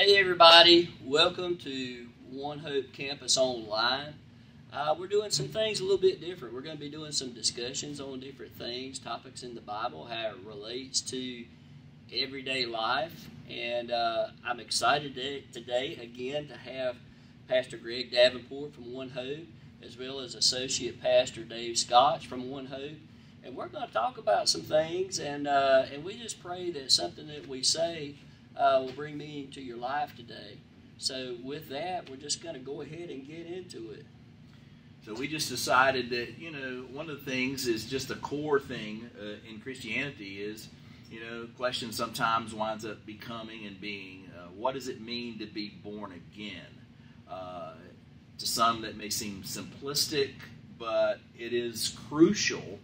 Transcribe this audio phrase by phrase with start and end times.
[0.00, 0.94] Hey, everybody.
[1.04, 4.14] Welcome to One Hope Campus Online.
[4.72, 6.54] Uh, we're doing some things a little bit different.
[6.54, 10.28] We're going to be doing some discussions on different things, topics in the Bible, how
[10.28, 11.44] it relates to
[12.14, 13.28] everyday life.
[13.50, 16.94] And uh, I'm excited to, today, again, to have
[17.48, 19.48] Pastor Greg Davenport from One Hope,
[19.82, 22.98] as well as Associate Pastor Dave Scotch from One Hope.
[23.42, 26.92] And we're going to talk about some things, and, uh, and we just pray that
[26.92, 28.14] something that we say
[28.58, 30.58] uh, will bring me to your life today.
[30.98, 34.04] So, with that, we're just going to go ahead and get into it.
[35.08, 38.60] So we just decided that you know one of the things is just a core
[38.60, 40.68] thing uh, in Christianity is
[41.10, 45.46] you know question sometimes winds up becoming and being uh, what does it mean to
[45.46, 46.66] be born again?
[47.30, 47.72] Uh,
[48.38, 50.32] to some that may seem simplistic,
[50.78, 52.78] but it is crucial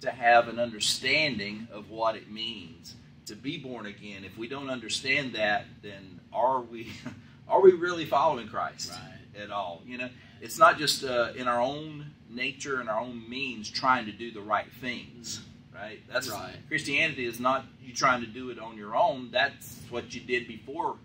[0.00, 2.94] to have an understanding of what it means
[3.30, 4.24] to be born again.
[4.24, 6.92] If we don't understand that, then are we
[7.48, 9.42] are we really following Christ Right.
[9.44, 9.82] at all?
[9.86, 10.08] You know,
[10.40, 14.30] it's not just uh, in our own nature and our own means trying to do
[14.30, 15.40] the right things.
[15.74, 16.00] Right?
[16.12, 16.54] That's Right.
[16.68, 19.30] Christianity is not you trying to do it on your own.
[19.32, 20.96] That's what you did before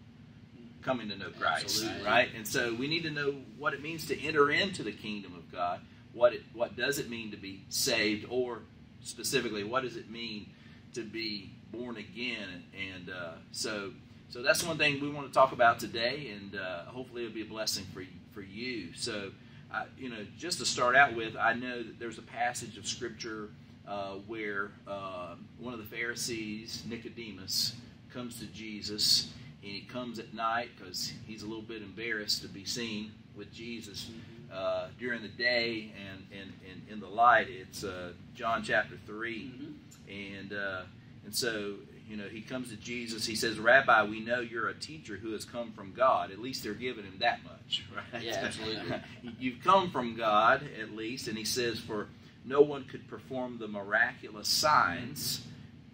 [0.84, 2.04] coming to know Christ, Absolutely.
[2.06, 2.30] right?
[2.36, 5.52] And so we need to know what it means to enter into the kingdom of
[5.52, 5.80] God.
[6.14, 8.60] What it what does it mean to be saved, or
[9.04, 10.50] specifically, what does it mean
[10.94, 12.64] to be born again?
[12.94, 13.92] And uh, so
[14.30, 17.42] so that's one thing we want to talk about today, and uh, hopefully it'll be
[17.42, 18.94] a blessing for for you.
[18.96, 19.32] So.
[19.74, 22.88] I, you know, just to start out with, I know that there's a passage of
[22.88, 23.50] scripture
[23.88, 27.74] uh, where uh, one of the Pharisees, Nicodemus,
[28.14, 29.32] comes to Jesus,
[29.64, 33.52] and he comes at night because he's a little bit embarrassed to be seen with
[33.52, 34.10] Jesus
[34.54, 37.48] uh, during the day and, and, and in the light.
[37.50, 39.52] It's uh, John chapter 3.
[39.52, 40.40] Mhm.
[40.40, 40.82] And, uh,
[41.26, 41.76] and so,
[42.08, 43.26] you know, he comes to Jesus.
[43.26, 46.32] He says, Rabbi, we know you're a teacher who has come from God.
[46.32, 48.24] At least they're giving him that much, right?
[48.24, 48.98] Yeah, absolutely.
[49.40, 51.28] You've come from God, at least.
[51.28, 52.08] And he says, For
[52.46, 55.42] no one could perform the miraculous signs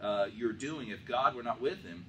[0.01, 2.05] uh, you're doing if God were not with him.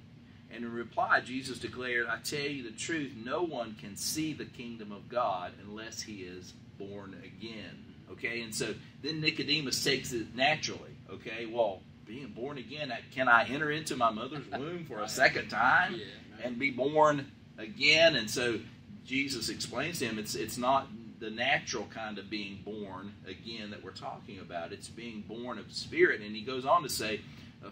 [0.51, 4.45] And in reply, Jesus declared, I tell you the truth, no one can see the
[4.45, 7.85] kingdom of God unless he is born again.
[8.11, 10.91] Okay, and so then Nicodemus takes it naturally.
[11.09, 15.49] Okay, well, being born again, can I enter into my mother's womb for a second
[15.49, 16.45] time Yeah.
[16.47, 17.25] and be born
[17.57, 18.15] again?
[18.15, 18.59] And so
[19.05, 20.87] Jesus explains to him it's it's not
[21.19, 24.73] the natural kind of being born again that we're talking about.
[24.73, 26.19] It's being born of spirit.
[26.21, 27.21] And he goes on to say,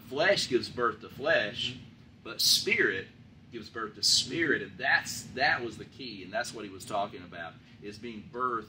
[0.08, 1.76] flesh gives birth to flesh,
[2.24, 3.08] but spirit
[3.52, 4.62] gives birth to spirit.
[4.62, 8.24] And that's that was the key, and that's what he was talking about is being
[8.32, 8.64] birthed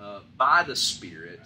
[0.00, 1.40] uh, by the spirit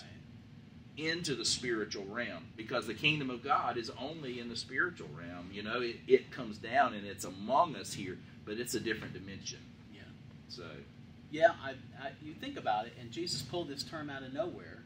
[0.98, 5.50] into the spiritual realm because the kingdom of God is only in the spiritual realm.
[5.52, 9.14] You know, it, it comes down and it's among us here, but it's a different
[9.14, 9.60] dimension.
[9.94, 10.00] Yeah.
[10.48, 10.64] So,
[11.30, 11.70] Yeah, I,
[12.02, 14.82] I, you think about it, and Jesus pulled this term out of nowhere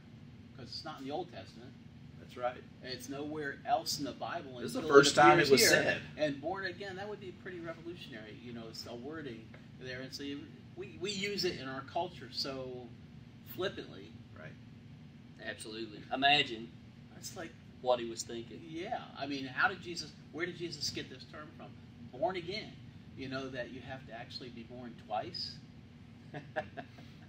[0.54, 1.70] because it's not in the Old Testament.
[2.20, 2.62] that's right.
[2.82, 4.58] It's nowhere else in the Bible.
[4.58, 5.70] This is the first time it was here.
[5.70, 5.98] said.
[6.16, 8.38] And born again, that would be pretty revolutionary.
[8.42, 9.44] You know, it's a wording
[9.80, 10.40] there, and so you,
[10.76, 12.86] we we use it in our culture so
[13.54, 14.11] flippantly.
[15.48, 16.00] Absolutely.
[16.12, 16.68] Imagine
[17.16, 18.60] It's like, what he was thinking.
[18.68, 20.10] yeah, I mean, how did Jesus?
[20.32, 21.66] Where did Jesus get this term from?
[22.18, 22.72] Born again.
[23.16, 25.56] You know that you have to actually be born twice.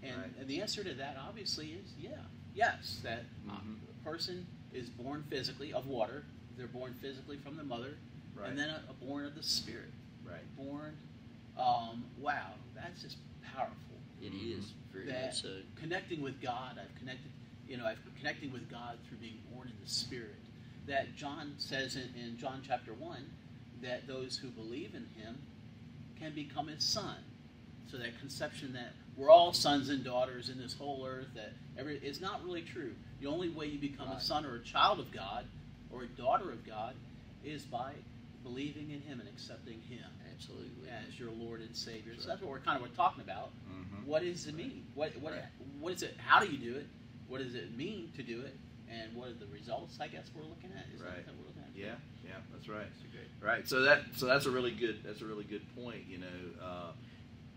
[0.06, 0.32] And, Right.
[0.38, 2.10] and the answer to that obviously is yeah,
[2.54, 3.00] yes.
[3.04, 6.26] That a person is born physically of water.
[6.58, 7.94] They're born physically from the mother,
[8.36, 8.50] Right.
[8.50, 9.92] and then a, a born of the spirit.
[10.26, 10.44] right.
[10.58, 10.98] Born.
[11.58, 13.16] Um, wow, that's just
[13.56, 13.76] powerful.
[14.22, 14.58] It Mhm.
[14.60, 15.62] is very That- much so.
[15.76, 17.32] Connecting with God, I've connected.
[17.68, 20.36] You know, I've connecting with God through being born in the spirit.
[20.88, 23.26] That John says in, in John chapter one
[23.82, 25.38] that those who believe in Him
[26.20, 27.16] can become His son.
[27.90, 31.98] So that conception that we're all sons and daughters in this whole earth that every
[32.04, 32.94] it's not really true.
[33.22, 35.46] The only way you become a son or a child of God
[35.92, 36.96] or a daughter of God
[37.46, 37.92] is by
[38.44, 40.04] believing in Him and accepting Him
[40.36, 40.90] Absolutely.
[41.08, 42.12] as your Lord and Savior.
[42.14, 43.52] That's So that's what we're kind of we're talking about.
[43.72, 44.06] Mhm.
[44.06, 44.86] What does it mean?
[44.96, 45.44] What what Right.
[45.80, 46.18] what is it?
[46.18, 46.88] How do you do it?
[47.34, 48.56] What does it mean to do it?
[48.92, 49.98] And what are the results?
[50.00, 50.86] I guess we're looking at.
[50.94, 51.26] Is Right.
[51.26, 51.76] what we're looking at?
[51.76, 52.86] Yeah, yeah, that's right.
[53.42, 53.68] Right.
[53.68, 56.04] So that so that's a really good that's a really good point.
[56.08, 56.92] You know, uh,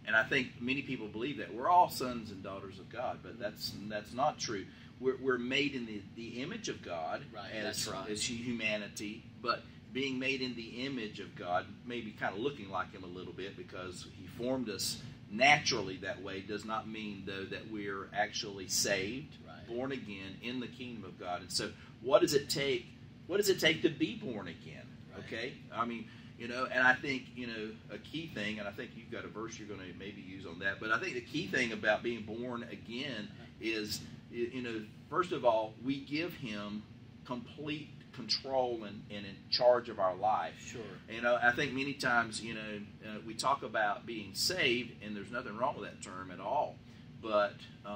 [0.06, 3.38] and I think many people believe that we're all sons and daughters of God, but
[3.38, 4.64] that's that's not true.
[4.98, 8.08] We're, we're made in the, the image of God Right, as right.
[8.08, 9.60] as humanity, but
[9.92, 13.34] being made in the image of God, maybe kind of looking like Him a little
[13.34, 18.68] bit because He formed us naturally that way, does not mean though that we're actually
[18.68, 19.45] saved, Right.
[19.68, 21.40] Born again in the kingdom of God.
[21.42, 21.70] And so,
[22.02, 22.86] what does it take?
[23.26, 24.86] What does it take to be born again?
[25.12, 25.24] Right.
[25.26, 26.06] Okay, I mean,
[26.38, 29.24] You know, and I think you know a key thing, and I think you've got
[29.24, 30.80] a verse you're going to maybe use on that.
[30.80, 33.28] But I think the key thing about being born again
[33.60, 36.82] is, you know, first of all, we give Him
[37.26, 40.54] complete control and, and in charge of our life.
[40.58, 40.80] Sure.
[41.10, 45.16] You know, I think many times, you know, uh, we talk about being saved, and
[45.16, 46.76] there's nothing wrong with that term at all.
[47.22, 47.54] But
[47.84, 47.90] but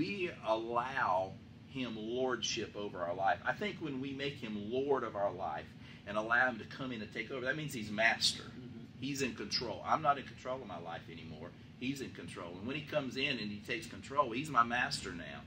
[0.00, 1.32] we allow
[1.68, 3.38] Him lordship over our life.
[3.46, 5.66] I think when we make Him Lord of our life
[6.06, 8.44] and allow Him to come in and take over, that means He's master.
[8.44, 8.86] Mhm.
[8.98, 9.84] He's in control.
[9.86, 11.50] I'm not in control of my life anymore.
[11.78, 12.48] He's in control.
[12.56, 15.42] And when He comes in and He takes control, He's my master now.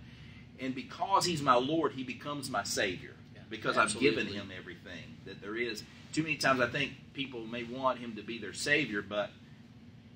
[0.60, 3.16] And because He's my Lord, He becomes my Savior.
[3.34, 3.42] Yeah.
[3.50, 5.84] Because I've given Him everything that there is.
[6.12, 9.32] Too many times I think people may want Him to be their Savior, but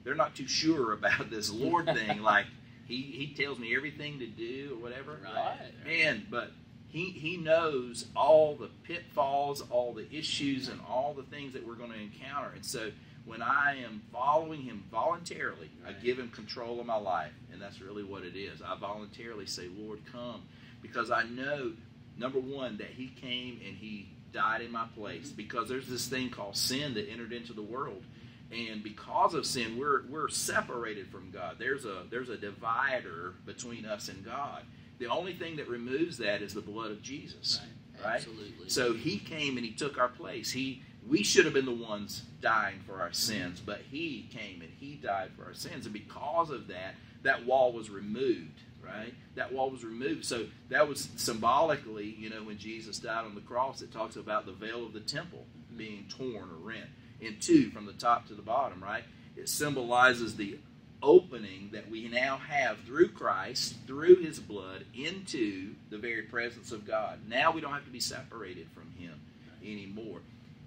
[0.04, 2.22] they're not too sure about this Lord thing.
[2.22, 2.46] Like,
[2.88, 5.20] he, he tells me everything to do or whatever.
[5.24, 5.58] Right.
[5.86, 6.52] Man, but
[6.88, 11.76] he he knows all the pitfalls, all the issues, and all the things that we're
[11.76, 12.52] going to encounter.
[12.56, 12.92] And so
[13.26, 17.82] when I am following him voluntarily, I give him control of my life, and that's
[17.82, 18.62] really what it is.
[18.62, 20.44] I voluntarily say, "Lord, come,"
[20.82, 21.74] because I know
[22.18, 25.28] number one that he came and he died in my place.
[25.28, 25.36] Mm-hmm.
[25.36, 28.04] Because there's this thing called sin that entered into the world.
[28.52, 31.58] And because of sin, we're we're separated from God.
[31.60, 34.64] There's a there's a divider between us and God.
[35.00, 37.60] The only thing that removes that is the blood of Jesus.
[38.04, 38.16] Right?
[38.16, 38.70] Absolutely.
[38.70, 40.52] So he came and he took our place.
[40.52, 44.72] He we should have been the ones dying for our sins, but he came and
[44.80, 45.86] he died for our sins.
[45.86, 49.14] And because of that, that wall was removed, right?
[49.36, 50.26] That wall was removed.
[50.26, 54.46] So that was symbolically, you know, when Jesus died on the cross, it talks about
[54.46, 55.46] the veil of the temple
[55.76, 56.90] being torn or rent
[57.22, 59.04] in two from the top to the bottom, right?
[59.36, 60.58] It symbolizes the
[61.02, 66.86] opening that we now have through Christ, through his blood, into the very presence of
[66.88, 67.20] God.
[67.28, 69.20] Now we don't have to be separated from him
[69.64, 70.20] anymore.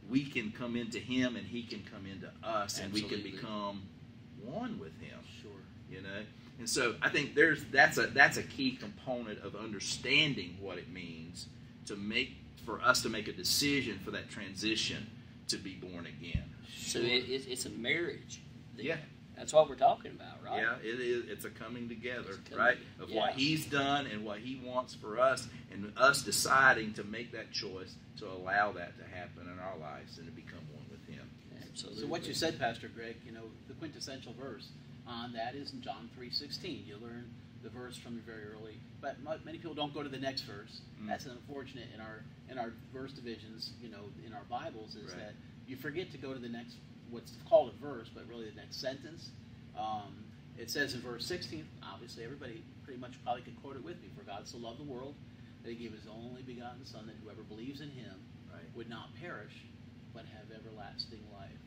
[0.08, 3.82] We can come into him and he can come into us and we can become
[4.44, 5.50] one with him, Sure.
[5.91, 6.23] you know?
[6.58, 10.93] And so I think there's that's a that's a key component of understanding what it
[10.93, 11.46] means
[11.87, 12.37] to make
[12.67, 15.06] for us to make a decision for that transition
[15.50, 16.44] to be born again.
[16.76, 18.41] so it, it, it's a marriage.
[18.76, 18.97] Yeah.
[19.37, 20.62] That's what we're talking about, right?
[20.62, 21.25] Yeah, it is.
[21.31, 22.76] It's a coming together, It's coming- right?
[23.00, 23.32] Of what.
[23.32, 27.94] He's done and what He wants for us, and us deciding to make that choice
[28.19, 31.29] to allow that to happen in our lives and to become one with Him.
[31.70, 32.03] Absolutely.
[32.03, 34.69] So what you said, Pastor Greg, you know, the quintessential verse
[35.06, 36.85] on that is in John three sixteen.
[36.87, 37.31] You learn
[37.62, 40.43] the verse from the very early, but mo- many people don't go to the next
[40.43, 40.81] verse.
[41.03, 41.07] Mm.
[41.09, 43.73] That's unfortunate in our in our verse divisions.
[43.83, 45.19] You know, in our Bibles, is Right.
[45.19, 45.35] that
[45.67, 46.77] you forget to go to the next
[47.11, 49.31] what's called a verse, but really the next sentence.
[49.77, 50.25] Um,
[50.59, 54.09] it says in verse 16, obviously everybody pretty much probably could quote it with me.
[54.17, 55.15] For God so loved the world
[55.63, 58.15] that he gave his only begotten Son, that whoever believes in him
[58.53, 58.75] Right.
[58.75, 59.65] would not perish,
[60.13, 61.59] but have everlasting life.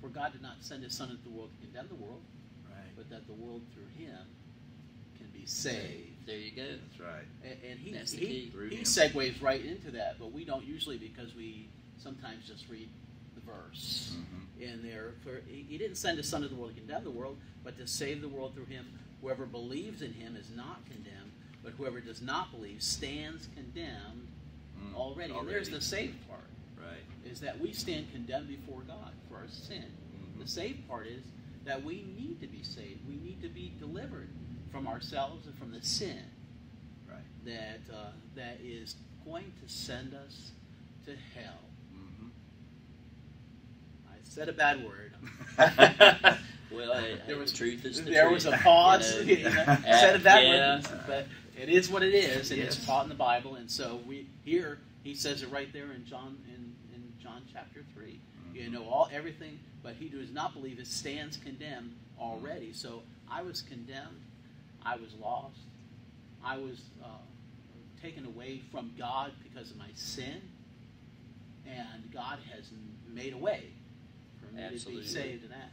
[0.00, 2.22] For God did not send his Son into the world to condemn the world,
[2.68, 2.94] Right.
[2.96, 4.18] but that the world through him
[5.32, 6.26] be saved.
[6.26, 6.62] There you go.
[6.64, 7.24] That's right.
[7.44, 8.50] And, and he, That's the he, key.
[8.50, 11.68] Through he segues right into that, but we don't usually because we
[11.98, 12.88] sometimes just read
[13.34, 14.62] the verse Mhm.
[14.62, 15.14] in there.
[15.24, 17.76] For he, he didn't send his son to the world to condemn the world, but
[17.78, 18.86] to save the world through him.
[19.20, 21.32] Whoever believes in him is not condemned,
[21.62, 24.28] but whoever does not believe stands condemned
[24.80, 24.94] Mm.
[24.94, 25.32] already.
[25.32, 27.02] And there's the saved part, Right.
[27.24, 29.84] is that we stand condemned before God for our sin.
[30.38, 30.48] The Mhm.
[30.48, 31.22] saved part is
[31.64, 33.06] that we need to be saved.
[33.06, 34.28] We need to be delivered
[34.72, 36.18] from ourselves and from the sin
[37.08, 37.18] Right.
[37.44, 40.50] that uh, that is going to send us
[41.04, 41.60] to hell.
[41.94, 42.30] Mhm.
[44.10, 45.12] I said a bad word.
[46.70, 48.34] well, hey, There was- the truth is the there truth.
[48.34, 49.14] was a pause.
[49.24, 49.50] You You know?
[49.50, 50.76] know, said a bad yeah.
[50.76, 51.26] word, but
[51.60, 53.56] it is what it is, and it's taught in the Bible.
[53.56, 57.82] And so we here he says it right there in John in, in John chapter
[57.94, 58.18] 3
[58.54, 58.72] You Mhm.
[58.72, 62.72] know all everything, but he who does not believe it stands condemned already.
[62.72, 64.20] So I was condemned.
[64.84, 65.58] I was lost.
[66.44, 67.08] I was uh,
[68.02, 70.42] taken away from God because of my sin,
[71.66, 72.70] and God has
[73.12, 73.64] made a way
[74.40, 75.02] for me Absolutely.
[75.02, 75.42] to be saved.
[75.44, 75.70] And that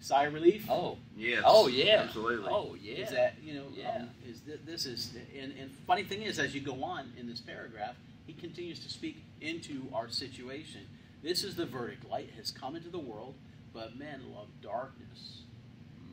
[0.00, 0.66] sigh of relief.
[0.68, 1.40] Oh, yeah.
[1.44, 2.02] oh yeah.
[2.02, 2.50] Absolutely.
[2.50, 2.94] Oh yeah.
[2.94, 3.64] Is that you know?
[3.72, 3.96] Yeah.
[3.96, 7.28] Um, is th- this is and, and funny thing is, as you go on in
[7.28, 7.94] this paragraph,
[8.26, 10.82] he continues to speak into our situation.
[11.22, 13.34] This is the verdict: light has come into the world,
[13.72, 15.42] but men love darkness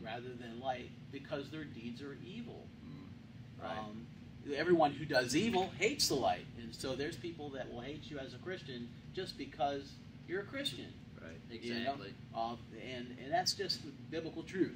[0.03, 2.67] rather than light because their deeds are evil.
[2.85, 3.63] Mm.
[3.63, 3.77] Right.
[3.77, 4.07] Um,
[4.55, 8.19] everyone who does evil hates the light, and so there's people that will hate you
[8.19, 9.91] as a Christian just because
[10.27, 10.87] you're a Christian.
[11.21, 11.31] right.
[11.49, 11.79] you know?
[11.79, 12.13] exactly.
[12.35, 12.57] Um,
[12.95, 14.75] and, and that's just the biblical truth.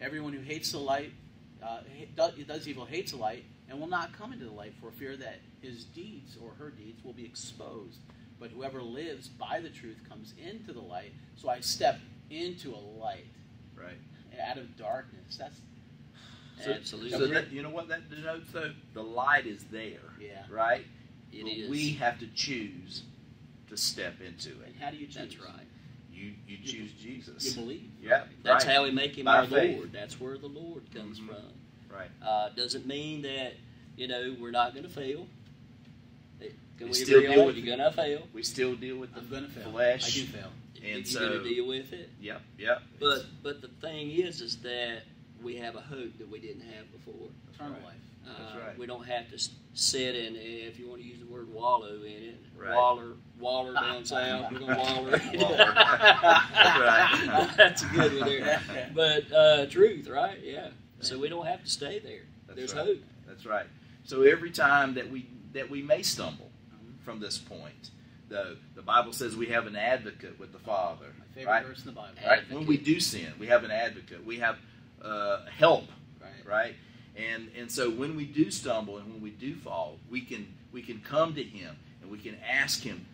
[0.00, 1.12] Everyone who hates the light,
[1.62, 1.80] uh,
[2.16, 5.16] does, does evil, hates the light, and will not come into the light for fear
[5.16, 7.98] that his deeds or her deeds will be exposed.
[8.38, 11.12] But whoever lives by the truth comes into the light.
[11.36, 11.98] So I step
[12.30, 13.26] into a light
[13.80, 13.96] Right.
[14.48, 15.36] Out of darkness.
[15.38, 15.56] That's
[16.64, 17.10] So, Absolutely.
[17.12, 18.72] So that, you know what that denotes, though?
[18.94, 20.00] The light is there.
[20.20, 20.42] Yeah.
[20.50, 20.84] Right.
[21.32, 21.70] It But is.
[21.70, 23.02] We have to choose
[23.68, 24.66] to step into it.
[24.66, 25.16] and how do you choose?
[25.16, 25.66] That's right.
[26.12, 27.44] You you choose Jesus.
[27.56, 27.90] You believe.
[28.02, 28.24] Yeah.
[28.42, 28.74] That's right.
[28.76, 29.76] how we make him By our faith.
[29.78, 29.92] Lord.
[29.92, 31.28] That's where the Lord comes Mhm.
[31.28, 31.36] from.
[31.88, 32.10] Right.
[32.22, 33.54] Uh, doesn't mean that
[33.96, 35.26] you know we're not going to fail.
[36.40, 38.22] Can we, we still deal with, you're going to fail.
[38.32, 39.70] We still deal with the I'm going to fail.
[39.70, 40.16] flesh.
[40.16, 40.50] I do fail.
[40.82, 42.10] And you're so- going to deal with it.
[42.20, 42.40] Yep.
[42.58, 42.82] Yep.
[43.00, 45.02] But but the thing is, is that
[45.42, 47.28] we have a hope that we didn't have before.
[47.54, 47.84] Eternal right.
[47.84, 47.94] life.
[48.26, 48.78] That's Uh, right.
[48.78, 52.22] We don't have to sit and if you want to use the word wallow in
[52.22, 52.74] it, Right.
[52.74, 54.52] waller, waller down south.
[54.52, 55.10] We're gonna waller.
[55.34, 55.72] Waller.
[55.74, 57.50] That's right.
[57.56, 58.60] That's a good one there.
[58.94, 60.38] But uh, truth, right?
[60.42, 60.68] Yeah.
[61.00, 62.22] So we don't have to stay there.
[62.46, 62.84] That's There's right.
[62.86, 62.98] hope.
[63.26, 63.66] That's right.
[64.04, 66.50] So every time that we that we may stumble
[67.00, 67.90] from this point,
[68.30, 71.06] though, the Bible says we have an advocate with the Father.
[71.18, 71.66] My favorite right?
[71.66, 72.14] verse in the Bible.
[72.26, 72.50] Right.
[72.50, 74.24] When we do sin, we have an advocate.
[74.24, 74.56] We have
[75.04, 75.84] uh, help.
[76.22, 76.30] Right.
[76.46, 76.74] Right.
[77.16, 80.80] And and so when we do stumble and when we do fall, we can we
[80.80, 83.04] can come to Him and we can ask Him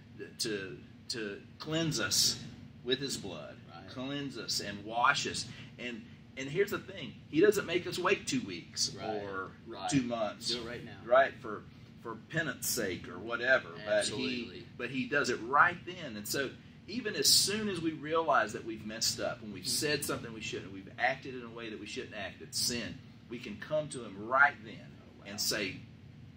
[0.40, 0.76] to
[1.08, 2.38] to cleanse us
[2.84, 3.88] with His blood, Right.
[3.88, 5.46] cleanse us and wash us.
[5.78, 6.02] And
[6.36, 9.08] and here's the thing: He doesn't make us wait two weeks Right.
[9.08, 9.88] or Right.
[9.88, 10.92] two months, Do it right now.
[11.04, 11.32] right?
[11.40, 11.62] For
[12.06, 13.66] for penance sake or whatever.
[13.84, 16.16] But he but he does it right then.
[16.16, 16.50] And so
[16.86, 20.40] even as soon as we realize that we've messed up, when we've said something we
[20.40, 22.96] shouldn't, we've acted in a way that we shouldn't act, it's sin,
[23.28, 25.24] we can come to him right then Oh, wow.
[25.30, 25.78] and say,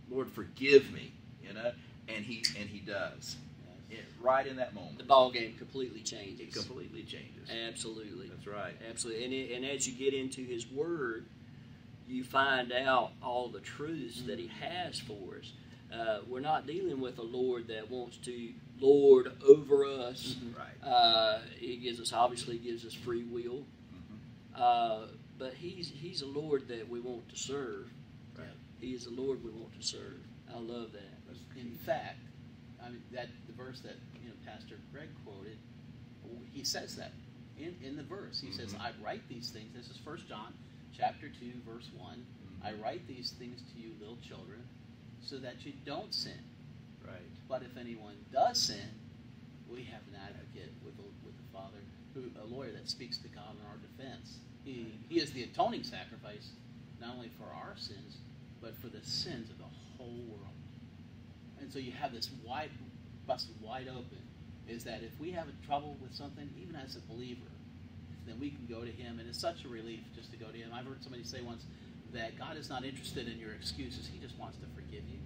[0.09, 1.11] Lord, forgive me,
[1.47, 1.71] you know?
[2.07, 3.35] And he and he does.
[3.91, 3.99] Yes.
[3.99, 4.97] It, right in that moment.
[4.97, 6.55] The ball game completely It changes.
[6.55, 7.47] completely changes.
[7.67, 8.27] Absolutely.
[8.27, 8.73] That's right.
[8.89, 9.23] Absolutely.
[9.25, 11.27] And, it, and as you get into His Word,
[12.09, 15.53] you find out all the truths that He has for us.
[15.93, 18.49] Uh, we're not dealing with a Lord that wants to
[18.79, 20.35] lord over us.
[20.57, 20.87] Right.
[20.89, 24.59] Uh, he gives us obviously gives us free will, Mhm.
[24.59, 27.89] uh, but He's He's a Lord that we want to serve.
[28.37, 28.47] Right.
[28.79, 30.19] He is the Lord we want to serve.
[30.53, 31.59] I love that.
[31.59, 32.19] In fact,
[32.81, 35.57] I mean that the verse that you know Pastor Greg quoted,
[36.53, 37.11] he says that
[37.57, 38.39] in, in the verse.
[38.39, 38.79] He says, Mhm.
[38.81, 40.53] "I write these things." This is First John,
[40.95, 42.25] chapter two, verse one.
[42.25, 42.67] Mm-hmm.
[42.67, 44.63] I write these things to you, little children,
[45.21, 46.39] so that you don't sin.
[47.05, 47.29] Right.
[47.47, 48.89] But if anyone does sin,
[49.69, 51.81] we have an advocate with the, with the Father,
[52.13, 54.37] who a lawyer that speaks to God in our defense.
[54.63, 56.49] He he is the atoning sacrifice,
[56.99, 58.17] not only for our sins,
[58.61, 60.53] but for the sins of the whole world.
[61.59, 62.71] And so you have this wide,
[63.25, 64.19] busted wide open.
[64.67, 67.49] Is that if we have trouble with something, even as a believer,
[68.29, 70.57] then we can go to Him, and it's such a relief just to go to
[70.57, 70.71] Him.
[70.73, 71.63] I've heard somebody say once
[72.13, 75.19] that God is not interested in your excuses; He just wants to forgive you.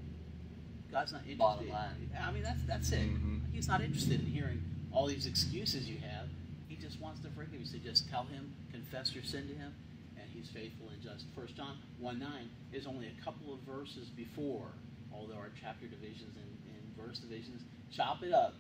[0.92, 1.40] God's not interested.
[1.40, 2.10] Bottom line.
[2.22, 3.10] I mean, that's that's it.
[3.10, 3.42] Mhm.
[3.52, 6.30] He's not interested in hearing all these excuses you have.
[6.68, 7.66] He just wants to forgive you.
[7.66, 9.74] So just tell Him, confess your sin to Him,
[10.18, 11.26] and He's faithful and just.
[11.36, 14.70] First John one nine is only a couple of verses before,
[15.12, 18.54] although our chapter divisions and, and verse divisions chop it up.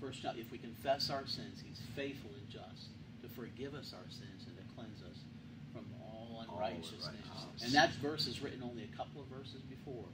[0.00, 2.90] First John, if we confess our sins, He's faithful and just
[3.34, 5.18] forgive us our sins and to cleanse us
[5.72, 7.08] from all unrighteousness.
[7.64, 10.04] And that verse is written only a couple of verses before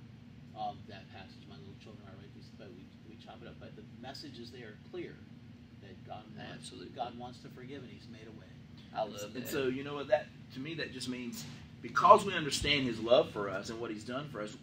[0.58, 1.42] um, that passage.
[1.48, 3.54] My little children, I write these, but we, we chop it up.
[3.60, 5.14] But the message is there clear
[5.82, 6.94] that God wants, Absolutely.
[6.94, 8.46] God wants to forgive, and He's made a way.
[8.94, 9.36] I love And that.
[9.36, 10.08] And so, you know what?
[10.08, 11.44] That to me, that just means
[11.82, 14.56] because we understand His love for us and what He's done for us,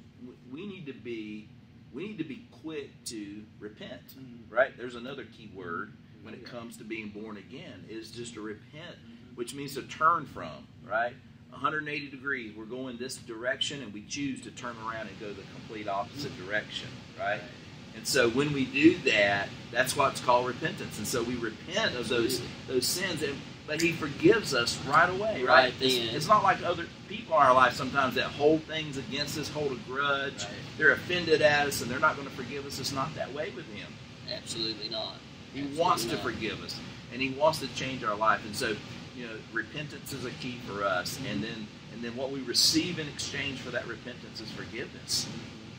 [0.51, 1.47] we need to be
[1.93, 4.01] we need to be quick to repent.
[4.49, 4.75] Right?
[4.77, 5.93] There's another key word
[6.25, 8.97] when it comes to being born again is just to repent,
[9.35, 10.67] which means to turn from.
[10.83, 11.13] Right?
[11.51, 12.53] 180 degrees.
[12.55, 16.35] We're going this direction, and we choose to turn around and go the complete opposite
[16.45, 16.89] direction.
[17.17, 17.39] Right?
[17.95, 20.97] And so when we do that, that's what's called repentance.
[20.97, 25.43] And so we repent of those those sins, and but He forgives us right away.
[25.43, 25.47] Right?
[25.47, 26.15] Right It's, then.
[26.15, 29.71] it's not like other people in our life sometimes that hold things against us, hold
[29.71, 30.43] a grudge.
[30.43, 30.53] Right.
[30.77, 32.79] They're offended at us, and they're not going to forgive us.
[32.79, 33.87] It's not that way with Him.
[34.33, 35.15] Absolutely not.
[35.55, 36.79] He wants to forgive us,
[37.13, 38.45] and He wants to change our life.
[38.45, 38.75] And so,
[39.15, 41.17] you know, repentance is a key for us.
[41.31, 45.27] And then, and then what we receive in exchange for that repentance is forgiveness.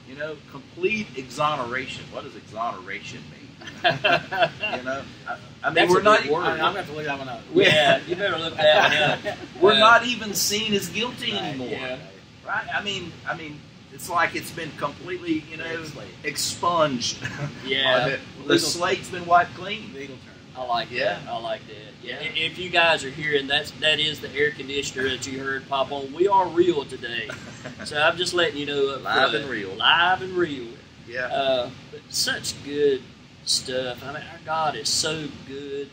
[0.09, 2.05] You know, complete exoneration.
[2.13, 3.43] What does exoneration mean?
[3.85, 6.25] you know, I, I mean, That's we're not.
[6.27, 6.45] word.
[6.45, 7.41] I, am gonna have to look that one up.
[7.53, 9.39] yeah, you better look that one up.
[9.61, 11.99] We're Uh, not even seen as guilty Right, anymore, yeah.
[12.47, 12.67] right?
[12.73, 13.61] I mean, I mean,
[13.97, 15.85] it's like it's been completely, you know,
[16.23, 17.17] expunged.
[17.67, 18.19] Yeah.
[18.43, 19.93] the, the slate's been wiped clean.
[19.95, 20.35] Legal term.
[20.55, 21.19] I like Yeah.
[21.19, 21.29] that.
[21.29, 22.07] I like that.
[22.07, 22.21] Yeah.
[22.21, 22.45] Yeah.
[22.47, 25.91] If you guys are hearing that's that is the air conditioner that you heard pop
[25.93, 26.13] on.
[26.13, 27.29] We are real today.
[27.85, 29.35] So I'm just letting you know up Live front.
[29.35, 29.71] and real.
[29.75, 30.69] Live and real.
[31.09, 31.27] yeah.
[31.27, 33.03] Uh, but such good
[33.45, 34.03] stuff.
[34.05, 35.89] I mean, our God is so good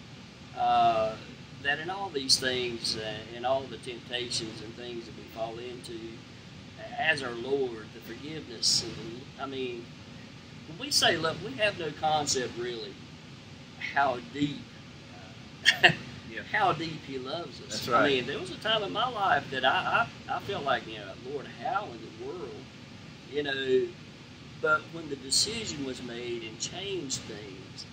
[0.58, 1.16] uh,
[1.64, 5.58] that in all these things, uh, in all the temptations and things that we fall
[5.58, 5.98] into,
[7.00, 8.84] as our Lord, the forgiveness.
[8.84, 9.86] And I mean,
[10.68, 12.94] when we say love, we have no concept really
[13.94, 14.62] how deep.
[15.84, 15.90] Uh,
[16.34, 16.42] Yeah.
[16.52, 17.86] How deep He loves us.
[17.86, 20.64] That's I mean, there was a time in my life that I, I, I felt
[20.64, 22.56] like, you know, Lord, how in the world,
[23.32, 23.88] you know,
[24.60, 27.86] but when the decision was made and changed things,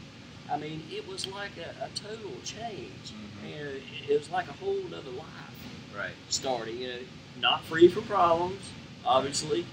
[0.51, 3.13] I mean, it was like a, a total change.
[3.13, 3.51] Mhm.
[3.51, 3.71] You know,
[4.09, 6.15] it was like a whole other life Right.
[6.31, 6.79] starting.
[6.79, 6.99] You know,
[7.41, 8.63] not free from problems,
[9.05, 9.67] obviously.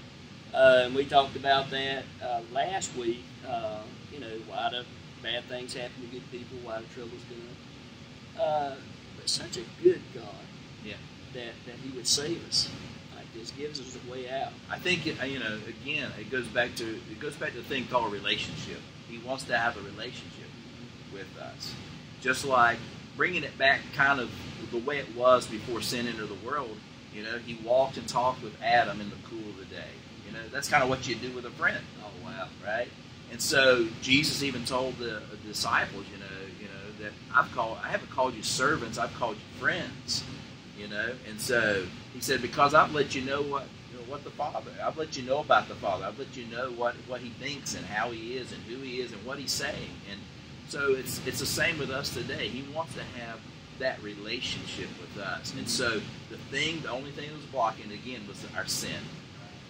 [0.54, 3.22] Uh, and we talked about that uh, last week.
[3.46, 4.82] Uh, you know, why do
[5.22, 6.58] bad things happen to good people?
[6.62, 8.42] Why do troubles come?
[8.42, 8.74] Uh,
[9.16, 10.24] but such a good God.
[10.84, 10.94] Yeah.
[11.34, 12.70] That that He would save us.
[13.14, 14.52] Like this gives us a way out.
[14.70, 15.58] I think it, you know.
[15.68, 18.78] Again, it goes back to it goes back to the thing called relationship.
[19.08, 20.48] He wants to have a relationship
[21.12, 21.74] with us,
[22.20, 22.78] just like
[23.16, 24.30] bringing it back, kind of
[24.70, 26.76] the way it was before sin entered the world.
[27.14, 29.90] You know, he walked and talked with Adam in the cool of the day.
[30.28, 31.84] You know, that's kind of what you do with a friend.
[32.02, 32.48] Oh wow.
[32.64, 32.88] right?
[33.30, 36.26] And so Jesus even told the uh, disciples, you know,
[36.60, 40.24] you know that I've called, I haven't called you servants, I've called you friends,
[40.78, 41.10] you know.
[41.28, 44.70] And so he said, because I've let you know what, you know, what the Father,
[44.82, 47.74] I've let you know about the Father, I've let you know what what He thinks
[47.74, 49.90] and how He is and who He is and what He's saying.
[50.10, 50.20] And
[50.68, 52.48] so it's it's the same with us today.
[52.48, 53.40] He wants to have
[53.78, 55.52] that relationship with us.
[55.54, 59.00] And so the thing, the only thing that was blocking again was our sin.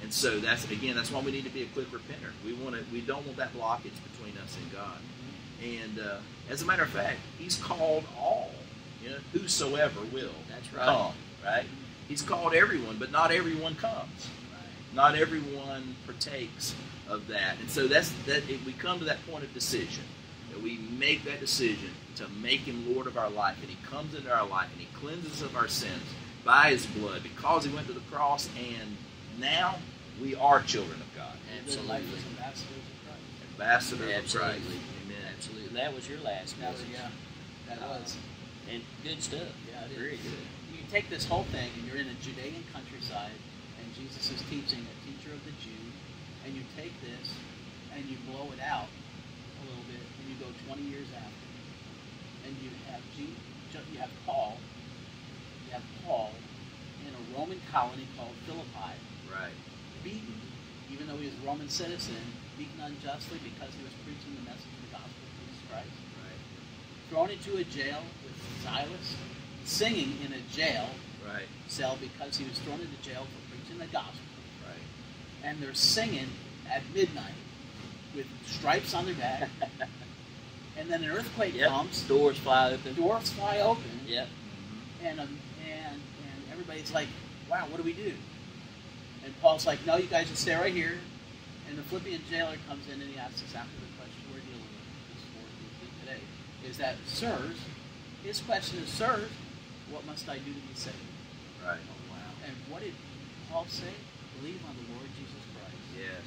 [0.03, 2.31] And so that's again, that's why we need to be a quick repenter.
[2.45, 4.99] We want to, we don't want that blockage between us and God.
[5.63, 8.51] And uh, as a matter of fact, He's called all,
[9.03, 10.85] you know, whosoever will That's right.
[10.85, 11.13] come.
[11.45, 11.65] Right?
[12.09, 14.29] He's called everyone, but not everyone comes.
[14.95, 16.75] Not everyone partakes
[17.09, 17.59] of that.
[17.61, 18.49] And so that's that.
[18.49, 20.05] If we come to that point of decision,
[20.51, 24.15] that we make that decision to make Him Lord of our life, and He comes
[24.15, 26.03] into our life and He cleanses us of our sins
[26.45, 28.97] by His blood, because He went to the cross, and
[29.39, 29.77] now
[30.21, 32.19] we are children of God, Their life Absolutely.
[32.19, 33.53] as ambassadors of Christ.
[33.53, 34.61] ambassadors of Absolutely.
[34.61, 34.83] Christ.
[35.05, 35.25] Amen.
[35.37, 35.75] Absolutely.
[35.79, 36.87] That was your last message.
[36.93, 37.09] yeah,
[37.69, 38.17] that uh, was.
[38.71, 39.49] And good stuff.
[39.69, 39.97] Yeah, it is.
[39.97, 40.45] Very good.
[40.73, 43.33] You take this whole thing and you're in a Judean countryside
[43.81, 45.95] and Jesus is teaching a teacher of the Jews,
[46.45, 47.33] and you take this
[47.95, 51.47] and you blow it out a little bit and you go 20 years after
[52.47, 53.33] and you have G,
[53.93, 54.57] you have Paul,
[55.67, 56.33] you have Paul
[57.07, 58.97] in a Roman colony called Philippi, Right.
[58.97, 59.08] beaten,
[61.09, 62.15] even though he was a Roman citizen,
[62.59, 66.41] beaten unjustly because he was preaching the message of the gospel of Jesus Christ Right.
[67.09, 69.17] thrown into a jail with Silas,
[69.65, 70.89] singing in a jail
[71.27, 71.47] Right.
[71.69, 74.21] cell because he was thrown into jail for preaching the gospel.
[74.67, 74.85] Right.
[75.45, 76.29] And they're singing
[76.71, 77.39] at midnight
[78.15, 79.49] with stripes on their back.
[80.77, 81.69] and then an earthquake Yep.
[81.71, 82.95] comes, Doors fly open.
[82.95, 84.29] doors fly open, Yep.
[85.05, 87.09] And, um, and, and everybody's like,
[87.49, 88.13] wow, what do we do?
[89.29, 90.97] And Paul's like, no, you guys just stay right here.
[91.69, 94.65] And the Philippian jailer comes in and he asks us after the question we're dealing
[94.73, 95.45] with this for
[96.01, 96.25] today.
[96.65, 97.61] Is that, sirs,
[98.25, 99.29] his question is, sirs,
[99.93, 100.97] what must I do to be saved?
[101.61, 101.77] Right.
[101.77, 102.33] Oh, wow.
[102.41, 102.97] And what did
[103.53, 103.93] Paul say?
[104.41, 106.25] Believe on the Lord Jesus Christ Yes.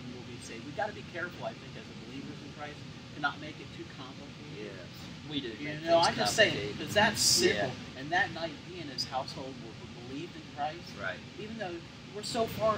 [0.00, 0.64] and you will be saved.
[0.64, 2.80] We've got to be careful, I think, as believers in Christ,
[3.16, 4.72] to not make it too complicated.
[4.72, 4.88] Yes.
[5.28, 5.52] We do.
[5.60, 7.68] You make know, I'm just saying, because that's simple.
[8.00, 10.88] And that night, he and his household were, were believed in Christ.
[10.96, 11.20] Right.
[11.36, 11.76] Even though
[12.18, 12.74] we're so far,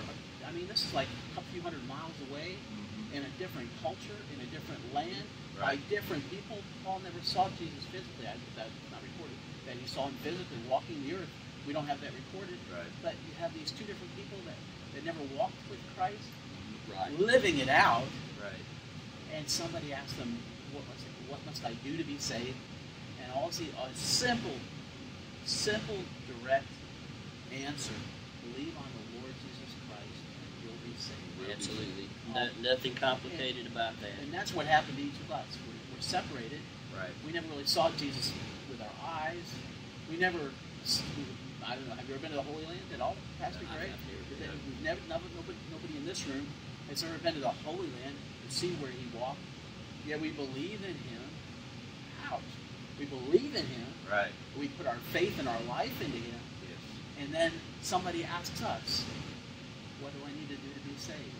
[0.47, 3.17] I mean, this is like a few hundred miles away Mm-hmm.
[3.17, 5.25] in a different culture, in a different land,
[5.59, 5.81] Right.
[5.81, 6.59] by different people.
[6.85, 8.29] Paul never saw Jesus physically.
[8.29, 9.35] I, that's not recorded.
[9.67, 11.33] That he saw him physically walking the earth.
[11.67, 12.61] We don't have that recorded.
[12.71, 12.87] Right.
[13.03, 14.61] But you have these two different people that,
[14.95, 16.29] that never walked with Christ,
[16.93, 17.13] Right.
[17.19, 18.05] living it out,
[18.41, 18.65] Right.
[19.35, 20.37] and somebody asked them,
[20.73, 22.57] what must, what must I do to be saved?
[23.25, 24.57] And all see a simple,
[25.47, 25.99] simple,
[26.29, 26.69] direct
[27.53, 27.97] answer.
[28.55, 31.37] Believe on the Lord Jesus Christ and you'll be saved.
[31.53, 32.09] Absolutely.
[32.35, 34.23] No, nothing complicated about that.
[34.23, 35.47] And that's what happened to each of us.
[35.67, 36.61] We're, we're separated.
[36.95, 37.11] Right.
[37.27, 38.33] We never really saw Jesus
[38.71, 39.43] with our eyes.
[40.11, 41.25] We never, we,
[41.67, 43.91] I don't know, have you ever been to the Holy Land at all, Pastor Greg?
[44.41, 46.47] never We've never, never, nobody, nobody in this room
[46.89, 49.39] has ever been to the Holy Land to see where he walked.
[50.07, 51.23] Yet we believe in him.
[52.31, 52.41] Ouch.
[52.99, 53.87] We believe in him.
[54.11, 54.33] Right.
[54.59, 56.41] We put our faith and our life into him.
[56.63, 57.25] Yes.
[57.25, 59.05] And then somebody asks us,
[60.01, 61.40] what do I need to do to be saved?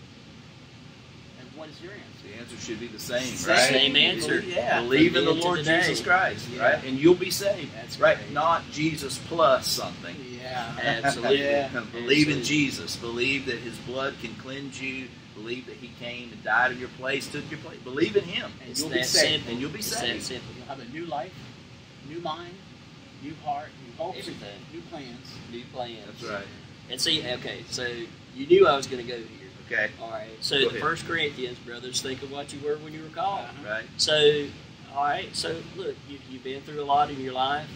[1.57, 2.29] What is your answer?
[2.29, 3.55] The answer should be the same, Same.
[3.55, 3.69] right?
[3.71, 4.41] Same answer.
[4.41, 4.81] Yeah.
[4.83, 5.81] Believe in the From then to Lord today.
[5.81, 6.63] Jesus Christ, Yeah.
[6.63, 6.85] right?
[6.85, 7.75] And you'll be saved.
[7.75, 8.17] That's right?
[8.17, 8.33] great.
[8.33, 10.17] Not Jesus plus something.
[10.41, 10.77] Yeah.
[10.81, 11.41] Absolutely.
[11.45, 11.69] Yeah.
[11.93, 12.97] Believe in Jesus.
[12.97, 15.09] Believe that His blood can cleanse you.
[15.35, 17.79] Believe that He came and died in your place, took your place.
[17.79, 18.51] Believe in Him.
[18.63, 19.33] And It's you'll be saved.
[19.45, 19.53] simple.
[19.53, 20.31] And you'll be It's saved.
[20.31, 21.33] You'll have a new life,
[22.09, 22.55] new mind,
[23.23, 24.59] new heart, new hopes, Everything.
[24.73, 25.27] new plans.
[25.53, 25.99] New plans.
[26.07, 26.47] That's right.
[26.91, 27.87] And see, okay, so
[28.35, 29.40] you knew I was going to go here.
[29.71, 29.91] Okay.
[30.03, 30.29] All right.
[30.41, 30.81] So Go the ahead.
[30.81, 33.45] First Corinthians, brothers, think of what you were when you were called.
[33.45, 33.71] Uh-huh.
[33.71, 33.85] Right.
[33.99, 34.47] So,
[34.95, 35.35] all right.
[35.35, 37.69] So look, you, you've been through a lot in your life.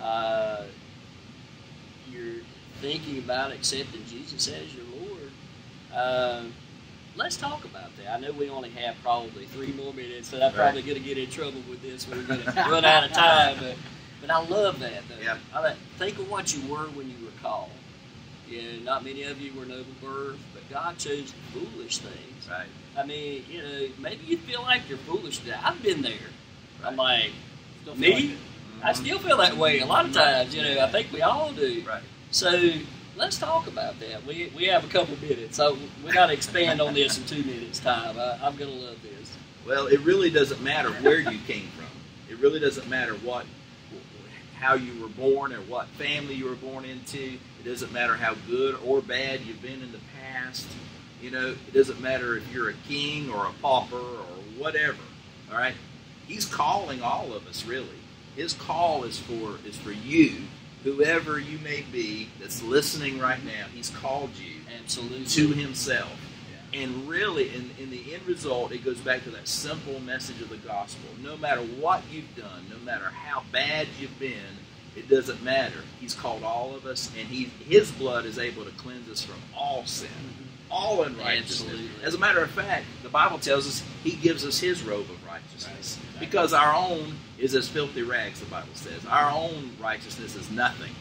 [0.00, 0.64] Uh,
[2.10, 2.42] you're
[2.80, 5.30] thinking about accepting Jesus as your Lord.
[5.92, 6.42] Uh,
[7.16, 8.12] let's talk about that.
[8.12, 11.18] I know we only have probably three more minutes, so I'm probably going to get
[11.18, 12.06] in trouble with this.
[12.06, 13.74] We're going to run out of time, but
[14.20, 15.02] but I love that.
[15.08, 15.22] Though.
[15.22, 15.38] Yeah.
[15.52, 17.70] I like, think of what you were when you were called.
[18.48, 22.48] Yeah, not many of you were noble birth, but God chose foolish things.
[22.48, 22.66] Right.
[22.96, 25.56] I mean, you know, maybe you feel like you're foolish today.
[25.62, 26.12] I've been there.
[26.84, 27.30] I'm like,
[27.96, 28.12] Me?
[28.12, 28.38] like it.
[28.82, 30.54] I still feel that way a lot of times.
[30.54, 31.80] You know, I think we all do.
[31.80, 31.88] Mm-hmm.
[31.88, 32.02] Right.
[32.30, 32.72] So
[33.16, 34.24] let's talk about that.
[34.26, 37.42] We, we have a couple minutes, so we got to expand on this in two
[37.42, 38.18] minutes time.
[38.18, 39.36] I, I'm gonna love this.
[39.66, 41.86] Well, it really doesn't matter where you came from.
[42.28, 43.46] It really doesn't matter what,
[44.58, 47.38] how you were born or what family you were born into.
[47.60, 50.66] It doesn't matter how good or bad you've been in the past.
[51.20, 54.26] You know, it doesn't matter if you're a king or a pauper or
[54.58, 54.98] whatever.
[55.50, 55.74] All right,
[56.26, 57.64] He's calling all of us.
[57.64, 57.88] Really,
[58.34, 60.42] His call is for is for you,
[60.84, 63.66] whoever you may be that's listening right now.
[63.74, 65.26] He's called you Absolutely.
[65.26, 66.12] to Himself.
[66.76, 70.50] And really, in, in the end result, it goes back to that simple message of
[70.50, 71.08] the gospel.
[71.22, 74.58] No matter what you've done, no matter how bad you've been,
[74.94, 75.80] it doesn't matter.
[76.00, 79.36] He's called all of us, and he, His blood is able to cleanse us from
[79.56, 80.08] all sin,
[80.70, 81.62] all unrighteousness.
[81.62, 82.04] Absolutely.
[82.04, 85.26] As a matter of fact, the Bible tells us He gives us His robe of
[85.26, 85.98] righteousness.
[86.12, 86.20] Right.
[86.20, 89.04] Because our own is as filthy rags, the Bible says.
[89.06, 90.92] Our own righteousness is nothing.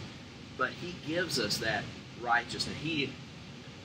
[0.58, 1.84] But He gives us that
[2.22, 2.76] righteousness.
[2.82, 3.12] He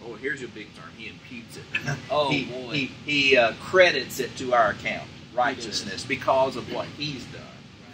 [0.06, 0.88] Oh, here's your big term.
[0.96, 1.64] He imputes it.
[2.10, 2.72] Oh, he, boy.
[2.72, 7.42] He, he uh, credits it to our account, righteousness, because of what He's done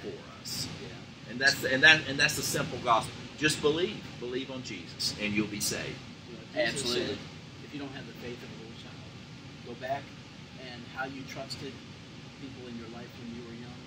[0.01, 0.69] for us.
[0.83, 1.31] Yeah.
[1.31, 3.13] And that's the, and that and that's the simple gospel.
[3.39, 5.99] Just believe, believe on Jesus, and you'll be saved.
[6.55, 7.07] Jesus Absolutely.
[7.07, 7.19] said,
[7.65, 9.05] if you don't have the faith of a little child,
[9.69, 10.03] go back
[10.73, 11.73] and how you trusted
[12.41, 13.81] people in your life when you were young.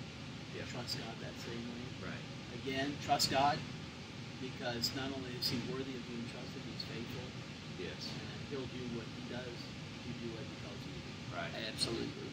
[0.54, 0.62] Yeah.
[0.70, 2.14] Trust God that same way.
[2.14, 2.24] Right.
[2.62, 3.58] Again, trust God
[4.40, 7.26] because not only is He worthy of being trusted, He's faithful,
[7.80, 8.02] Yes.
[8.12, 9.56] and He'll do what He does.
[10.06, 11.36] You do what He tells you to do.
[11.36, 11.52] Right.
[11.72, 12.28] Absolutely.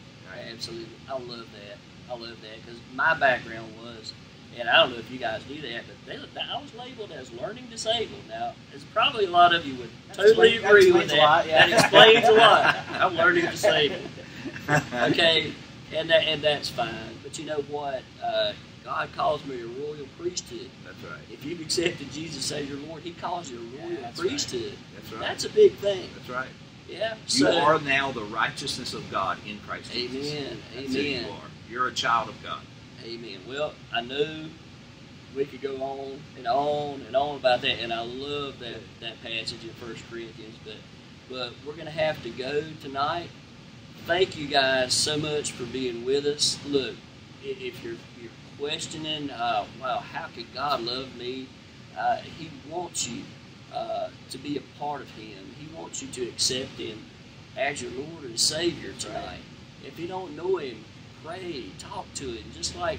[0.52, 0.96] Absolutely.
[1.08, 1.76] I love that.
[2.10, 4.12] I love that because my background was,
[4.58, 7.30] and I don't know if you guys knew that, but they, I was labeled as
[7.32, 8.22] learning disabled.
[8.28, 11.18] Now, as probably a lot of you would That totally explain- that agree with that.
[11.18, 11.66] a lot, yeah.
[11.66, 12.76] That explains a lot.
[12.92, 14.00] I'm learning disabled.
[14.92, 15.52] Okay,
[15.94, 16.92] and that and that's fine.
[17.22, 18.02] But you know what?
[18.22, 18.52] Uh,
[18.84, 20.68] God calls me a royal priesthood.
[20.84, 21.20] That's right.
[21.32, 24.28] If you've accepted Jesus as your Lord, He calls you a Yeah, royal that's right.
[25.10, 25.28] That's right.
[25.28, 26.08] That's a big thing.
[26.16, 26.48] That's right.
[26.88, 27.14] Yeah.
[27.14, 30.32] You so, are now the righteousness of God in Christ Jesus.
[30.32, 30.58] Amen.
[30.74, 31.30] That's who you Amen.
[31.30, 31.70] are.
[31.70, 32.60] You're a child of God.
[33.04, 33.40] Amen.
[33.46, 34.48] Well, I knew
[35.36, 39.22] we could go on and on and on about that, and I love that, that
[39.22, 40.76] passage in First Corinthians, but
[41.28, 43.28] but we're going to have to go tonight.
[44.06, 46.58] Thank you guys so much for being with us.
[46.66, 46.94] Look,
[47.44, 51.48] if you're you're questioning, uh, wow, how could God love me?
[51.96, 53.22] Uh, he wants you
[53.74, 55.54] uh, to be a part of Him.
[55.58, 56.98] He wants you to accept Him
[57.56, 59.40] as your Lord and Savior tonight.
[59.86, 60.84] If you don't know Him,
[61.24, 62.98] pray, talk to Him, just like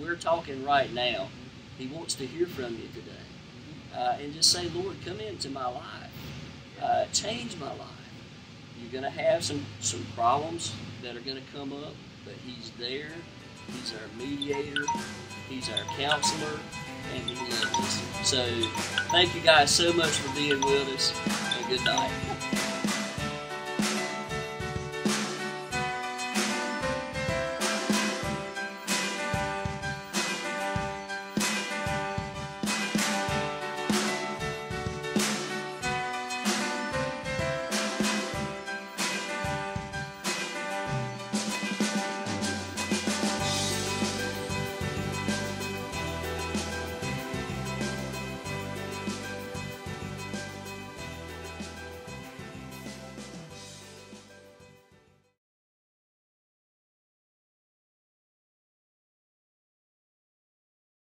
[0.00, 1.28] we're talking right now.
[1.78, 3.96] He wants to hear from you today.
[3.96, 6.10] Uh, and just say, Lord, come into my life.
[6.80, 7.88] Uh, change my life.
[8.80, 12.70] You're going to have some, some problems that are going to come up, but He's
[12.78, 13.12] there.
[13.66, 14.84] He's our mediator.
[15.48, 16.58] He's our counselor.
[17.14, 18.02] And us.
[18.24, 18.44] So
[19.10, 21.12] thank you guys so much for being with us.
[21.56, 22.59] And good night.